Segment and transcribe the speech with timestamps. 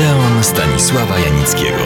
[0.00, 1.84] Odeon Stanisława Janickiego.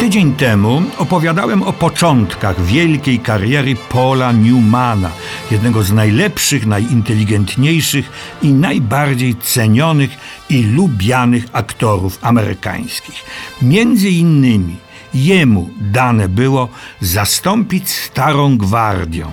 [0.00, 5.10] Tydzień temu opowiadałem o początkach wielkiej kariery Paula Newmana,
[5.50, 8.10] jednego z najlepszych, najinteligentniejszych
[8.42, 10.10] i najbardziej cenionych
[10.50, 13.24] i lubianych aktorów amerykańskich.
[13.62, 14.76] Między innymi
[15.14, 16.68] jemu dane było
[17.00, 19.30] zastąpić starą gwardią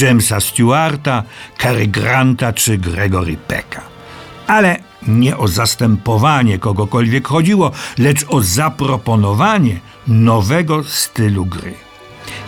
[0.00, 1.22] Jamesa Stewarta,
[1.58, 3.82] Cary Granta czy Gregory Pecka.
[4.46, 4.76] Ale
[5.08, 11.74] nie o zastępowanie kogokolwiek chodziło, lecz o zaproponowanie nowego stylu gry.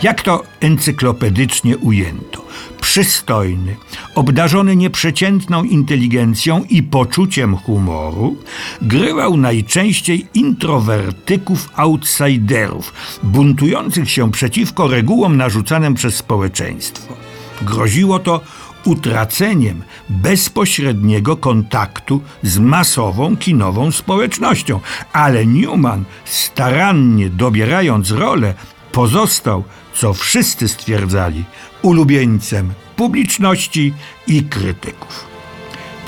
[0.02, 2.44] Jak to encyklopedycznie ujęto?
[2.80, 3.76] Przystojny,
[4.14, 8.36] obdarzony nieprzeciętną inteligencją i poczuciem humoru,
[8.82, 17.27] grywał najczęściej introwertyków outsiderów, buntujących się przeciwko regułom narzucanym przez społeczeństwo.
[17.62, 18.40] Groziło to
[18.84, 24.80] utraceniem bezpośredniego kontaktu z masową kinową społecznością.
[25.12, 28.54] Ale Newman, starannie dobierając rolę,
[28.92, 31.44] pozostał, co wszyscy stwierdzali,
[31.82, 33.94] ulubieńcem publiczności
[34.26, 35.27] i krytyków.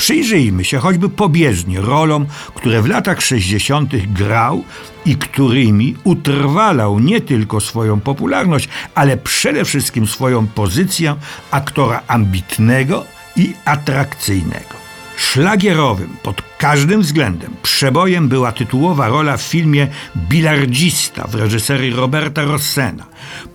[0.01, 3.93] Przyjrzyjmy się choćby pobieżnie rolom, które w latach 60.
[4.07, 4.65] grał
[5.07, 11.17] i którymi utrwalał nie tylko swoją popularność, ale przede wszystkim swoją pozycję
[11.51, 13.05] aktora ambitnego
[13.37, 14.75] i atrakcyjnego.
[15.17, 23.07] Szlagierowym pod każdym względem przebojem była tytułowa rola w filmie Bilardzista w reżyserii Roberta Rossena.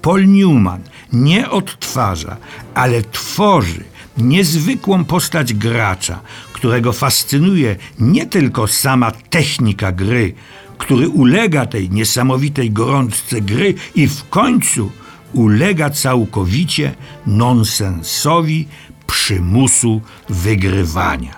[0.01, 0.81] Paul Newman
[1.13, 2.37] nie odtwarza,
[2.75, 6.19] ale tworzy niezwykłą postać gracza,
[6.53, 10.33] którego fascynuje nie tylko sama technika gry,
[10.77, 14.91] który ulega tej niesamowitej gorączce gry i w końcu
[15.33, 16.95] ulega całkowicie
[17.27, 18.67] nonsensowi
[19.07, 21.35] przymusu wygrywania.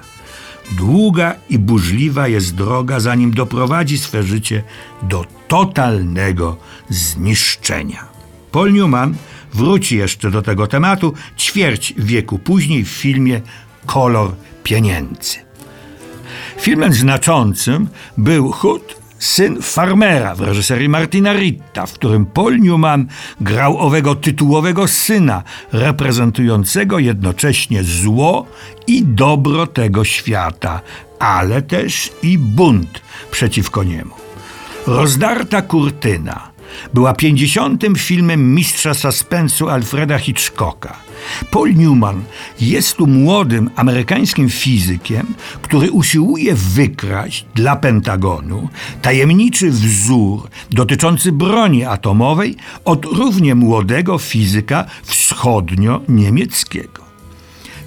[0.71, 4.63] Długa i burzliwa jest droga, zanim doprowadzi swe życie
[5.03, 6.57] do totalnego
[6.89, 8.05] zniszczenia.
[8.51, 9.15] Paul Newman
[9.53, 13.41] wróci jeszcze do tego tematu ćwierć wieku później w filmie
[13.85, 14.31] Kolor
[14.63, 15.37] pieniędzy.
[16.57, 17.87] Filmem znaczącym
[18.17, 23.07] był Hood, syn farmera w reżyserii Martina Ritta, w którym Paul Newman
[23.41, 28.45] grał owego tytułowego syna, reprezentującego jednocześnie zło
[28.87, 30.81] i dobro tego świata,
[31.19, 34.13] ale też i bunt przeciwko niemu.
[34.87, 36.56] Rozdarta kurtyna
[36.93, 41.07] była pięćdziesiątym filmem mistrza suspensu Alfreda Hitchcocka.
[41.51, 42.23] Paul Newman
[42.61, 48.69] jest tu młodym amerykańskim fizykiem, który usiłuje wykraść dla Pentagonu
[49.01, 57.07] tajemniczy wzór dotyczący broni atomowej od równie młodego fizyka wschodnio-niemieckiego.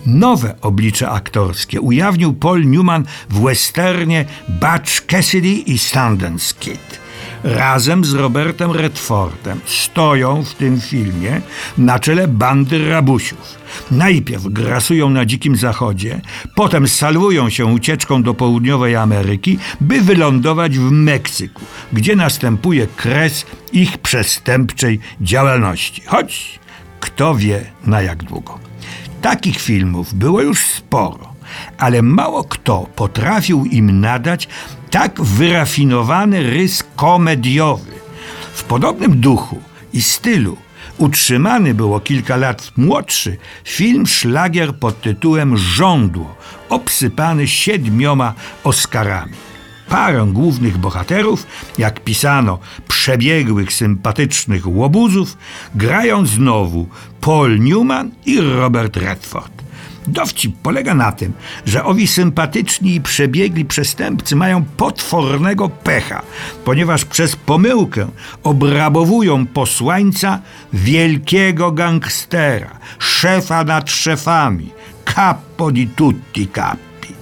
[0.07, 7.01] Nowe oblicze aktorskie ujawnił Paul Newman w westernie Butch Cassidy i Sundance Kid
[7.45, 11.41] razem z Robertem Redfordem stoją w tym filmie
[11.79, 13.59] na czele bandy rabusiów.
[13.91, 16.21] Najpierw grasują na Dzikim Zachodzie,
[16.55, 21.63] potem salują się ucieczką do południowej Ameryki, by wylądować w Meksyku,
[21.93, 26.03] gdzie następuje kres ich przestępczej działalności.
[26.07, 26.61] Choć
[27.01, 28.59] kto wie na jak długo.
[29.23, 31.30] Takich filmów było już sporo,
[31.79, 34.49] ale mało kto potrafił im nadać
[34.91, 37.93] tak wyrafinowany rys komediowy.
[38.53, 39.63] W podobnym duchu
[39.93, 40.57] i stylu
[40.99, 46.37] utrzymany było kilka lat młodszy film szlagier pod tytułem Żądło,
[46.69, 48.35] obsypany siedmioma
[48.65, 49.35] Oscarami.
[49.89, 51.47] Parę głównych bohaterów,
[51.79, 52.59] jak pisano,
[52.89, 55.37] przebiegłych, sympatycznych łobuzów,
[55.75, 56.89] grają znowu
[57.21, 59.70] Paul Newman i Robert Redford.
[60.11, 61.33] Dowcip polega na tym,
[61.67, 66.23] że owi sympatyczni i przebiegli przestępcy mają potwornego pecha,
[66.65, 68.09] ponieważ przez pomyłkę
[68.43, 70.41] obrabowują posłańca
[70.73, 74.71] wielkiego gangstera, szefa nad szefami,
[75.15, 77.15] capo di tutti capi.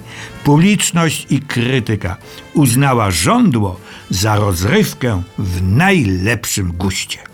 [0.43, 2.17] Publiczność i krytyka
[2.53, 7.28] uznała żądło za rozrywkę w najlepszym guście.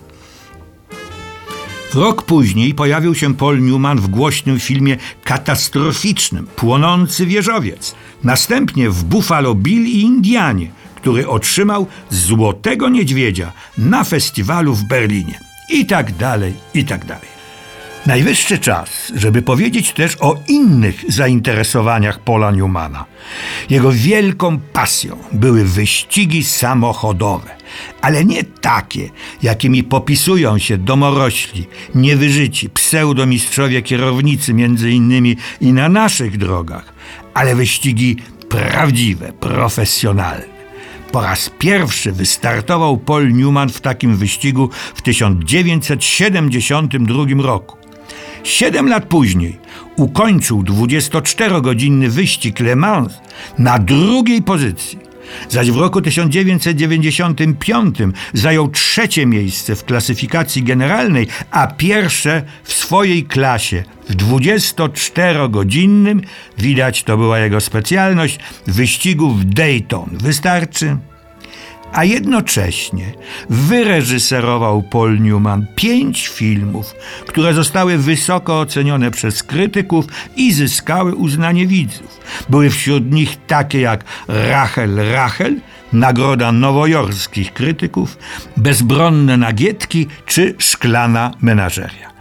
[1.96, 7.96] Rok później pojawił się Paul Newman w głośnym filmie katastroficznym Płonący wieżowiec.
[8.24, 15.40] Następnie w Buffalo Bill i Indianie, który otrzymał Złotego Niedźwiedzia na festiwalu w Berlinie.
[15.70, 17.35] I tak dalej, i tak dalej.
[18.06, 23.06] Najwyższy czas, żeby powiedzieć też o innych zainteresowaniach Paula Newmana.
[23.70, 27.50] Jego wielką pasją były wyścigi samochodowe,
[28.02, 29.10] ale nie takie,
[29.44, 36.94] jakimi popisują się domorośli, niewyżyci, pseudomistrzowie kierownicy między innymi i na naszych drogach,
[37.34, 38.18] ale wyścigi
[38.50, 40.56] prawdziwe, profesjonalne.
[41.12, 47.85] Po raz pierwszy wystartował Paul Newman w takim wyścigu w 1972 roku.
[48.44, 49.60] Siedem lat później
[49.96, 53.14] ukończył 24-godzinny wyścig Le Mans
[53.58, 55.06] na drugiej pozycji.
[55.50, 57.98] Zaś w roku 1995
[58.34, 66.22] zajął trzecie miejsce w klasyfikacji generalnej, a pierwsze w swojej klasie w 24-godzinnym,
[66.58, 70.10] widać to była jego specjalność, wyścigu w Dayton.
[70.12, 70.98] Wystarczy?
[71.96, 73.06] A jednocześnie
[73.50, 76.96] wyreżyserował Paul Newman pięć filmów,
[77.28, 80.06] które zostały wysoko ocenione przez krytyków
[80.36, 82.20] i zyskały uznanie widzów.
[82.50, 85.56] Były wśród nich takie jak Rachel Rachel,
[85.94, 88.18] nagroda nowojorskich krytyków,
[88.58, 92.12] Bezbronne nagietki czy Szklana menażeria.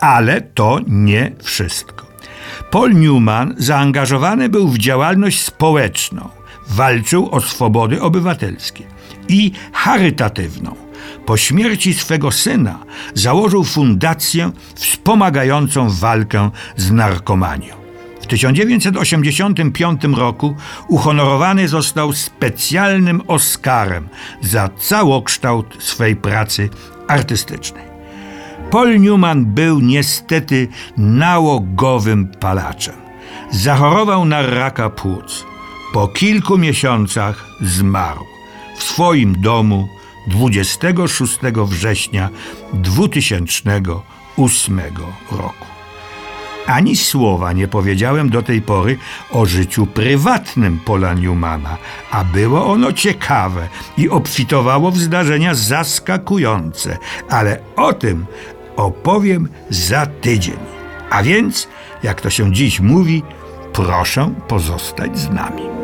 [0.00, 2.06] Ale to nie wszystko.
[2.70, 6.28] Paul Newman zaangażowany był w działalność społeczną.
[6.68, 8.92] Walczył o swobody obywatelskie
[9.32, 10.74] i charytatywną.
[11.26, 12.78] Po śmierci swego syna
[13.14, 17.74] założył fundację wspomagającą walkę z narkomanią.
[18.22, 20.56] W 1985 roku
[20.88, 24.08] uhonorowany został specjalnym Oscarem
[24.40, 26.68] za całokształt swej pracy
[27.08, 27.84] artystycznej.
[28.70, 32.94] Paul Newman był niestety nałogowym palaczem.
[33.50, 35.44] Zachorował na raka płuc.
[35.92, 38.31] Po kilku miesiącach zmarł
[38.82, 39.88] w swoim domu
[40.26, 42.30] 26 września
[42.72, 44.80] 2008
[45.30, 45.66] roku.
[46.66, 48.98] Ani słowa nie powiedziałem do tej pory
[49.30, 51.76] o życiu prywatnym Paula Newmana,
[52.10, 53.68] a było ono ciekawe
[53.98, 56.98] i obfitowało w zdarzenia zaskakujące,
[57.28, 58.26] ale o tym
[58.76, 60.58] opowiem za tydzień.
[61.10, 61.68] A więc,
[62.02, 63.22] jak to się dziś mówi,
[63.72, 65.81] proszę pozostać z nami.